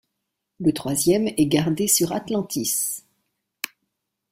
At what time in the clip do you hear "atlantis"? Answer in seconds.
2.11-3.03